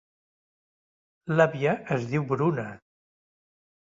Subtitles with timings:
[1.35, 2.65] L'àvia es diu Bruna.